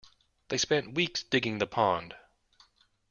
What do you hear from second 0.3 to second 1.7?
They spent weeks digging the